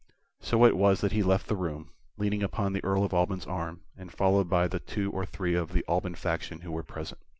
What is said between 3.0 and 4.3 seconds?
of Alban's arm, and